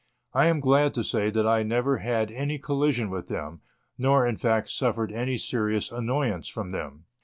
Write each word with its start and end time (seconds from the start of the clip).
I 0.33 0.47
am 0.47 0.61
glad 0.61 0.95
to 0.95 1.03
say 1.03 1.29
that 1.29 1.45
I 1.45 1.61
never 1.61 1.99
had 1.99 2.31
any 2.31 2.57
collision 2.57 3.11
with 3.11 3.27
them, 3.27 3.61
nor 3.99 4.25
in 4.25 4.35
fact 4.37 4.71
suffered 4.71 5.11
any 5.11 5.37
serious 5.37 5.91
annoyance 5.91 6.47
from 6.47 6.71
them. 6.71 7.05